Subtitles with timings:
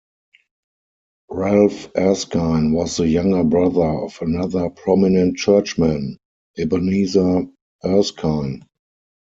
[1.29, 6.17] Ralph Erskine was the younger brother of another prominent churchman,
[6.57, 7.43] Ebenezer
[7.85, 8.63] Erskine.